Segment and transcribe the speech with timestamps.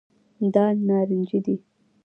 [0.53, 1.55] دال نارنجي دي.